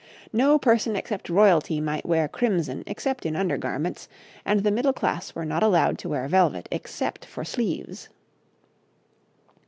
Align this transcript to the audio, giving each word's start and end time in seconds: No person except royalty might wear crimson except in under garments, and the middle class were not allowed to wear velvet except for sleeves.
No 0.33 0.57
person 0.57 0.95
except 0.95 1.29
royalty 1.29 1.79
might 1.79 2.07
wear 2.07 2.27
crimson 2.27 2.83
except 2.87 3.23
in 3.23 3.35
under 3.35 3.55
garments, 3.55 4.09
and 4.43 4.61
the 4.61 4.71
middle 4.71 4.93
class 4.93 5.35
were 5.35 5.45
not 5.45 5.61
allowed 5.61 5.99
to 5.99 6.09
wear 6.09 6.27
velvet 6.27 6.67
except 6.71 7.23
for 7.23 7.45
sleeves. 7.45 8.09